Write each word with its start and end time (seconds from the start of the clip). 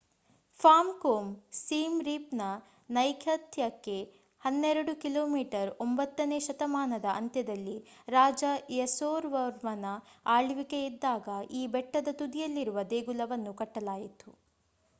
Form 0.59 0.87
Krom 1.01 1.27
Siem 1.55 1.97
Reap 2.01 2.31
ನ 2.33 2.45
ನೈಋತ್ಯಕ್ಕೆ 2.89 3.97
12 4.41 4.95
ಕಿಮಿ. 5.03 5.43
9 5.81 6.25
ನೇ 6.25 6.39
ಶತಮಾನದ 6.39 7.07
ಅಂತ್ಯದಲ್ಲಿ 7.13 7.75
ರಾಜ 8.07 8.43
ಯಸೋವರ್ಮನ 8.77 9.91
ಆಳ್ವಿಕೆಯಿದ್ದಾಗ 10.35 11.27
ಈ 11.51 11.63
ಬೆಟ್ಟದ 11.75 12.15
ತುದಿಯಲ್ಲಿರುವ 12.19 12.83
ದೇಗುಲವನ್ನು 12.91 13.53
ಕಟ್ಟಲಾಯಿತು 13.53 14.31